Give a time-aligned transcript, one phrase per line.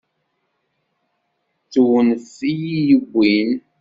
[1.63, 3.51] D tewnef i yi-yewwin.